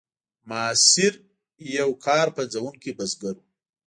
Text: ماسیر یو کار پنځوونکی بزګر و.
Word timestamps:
ماسیر 0.49 1.13
یو 1.77 1.89
کار 2.05 2.27
پنځوونکی 2.37 2.91
بزګر 2.97 3.35
و. 3.37 3.41